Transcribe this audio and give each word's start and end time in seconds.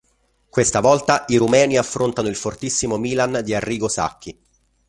Questa 0.49 0.79
volta 0.79 1.25
i 1.27 1.35
rumeni 1.37 1.77
affrontano 1.77 2.27
il 2.27 2.35
fortissimo 2.35 2.97
Milan 2.97 3.41
di 3.43 3.53
Arrigo 3.53 3.87
Sacchi. 3.87 4.35